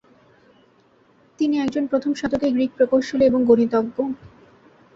তিনি 1.39 1.55
একজন 1.59 1.83
প্রথম 1.87 2.11
শতকের 2.13 2.51
গ্রিক 2.53 2.71
প্রকৌশলী 2.77 3.23
এবং 3.25 3.39
গণিতজ্ঞ। 3.45 3.97